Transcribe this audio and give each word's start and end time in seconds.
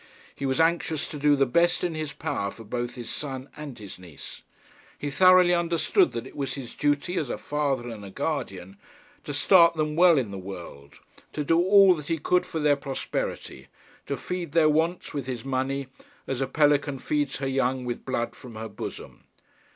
He 0.35 0.47
was 0.47 0.59
anxious 0.59 1.07
to 1.09 1.19
do 1.19 1.35
the 1.35 1.45
best 1.45 1.83
in 1.83 1.93
his 1.93 2.11
power 2.11 2.49
for 2.49 2.63
both 2.63 2.95
his 2.95 3.07
son 3.07 3.49
and 3.55 3.77
his 3.77 3.99
niece. 3.99 4.41
He 4.97 5.11
thoroughly 5.11 5.53
understood 5.53 6.11
that 6.13 6.25
it 6.25 6.35
was 6.35 6.55
his 6.55 6.73
duty 6.73 7.17
as 7.17 7.29
a 7.29 7.37
father 7.37 7.87
and 7.87 8.03
a 8.03 8.09
guardian 8.09 8.77
to 9.25 9.31
start 9.31 9.75
them 9.75 9.95
well 9.95 10.17
in 10.17 10.31
the 10.31 10.39
world, 10.39 11.01
to 11.33 11.43
do 11.43 11.59
all 11.59 11.93
that 11.93 12.07
he 12.07 12.17
could 12.17 12.47
for 12.47 12.59
their 12.59 12.75
prosperity, 12.77 13.67
to 14.07 14.17
feed 14.17 14.53
their 14.53 14.69
wants 14.69 15.13
with 15.13 15.27
his 15.27 15.45
money, 15.45 15.85
as 16.25 16.41
a 16.41 16.47
pelican 16.47 16.97
feeds 16.97 17.37
her 17.37 17.47
young 17.47 17.85
with 17.85 18.03
blood 18.03 18.35
from 18.35 18.55
her 18.55 18.69
bosom. 18.69 19.25